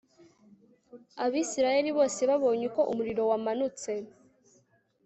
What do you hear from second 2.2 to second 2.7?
babonye